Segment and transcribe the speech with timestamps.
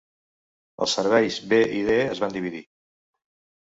[0.85, 2.67] Els serveis B i D es van dividir.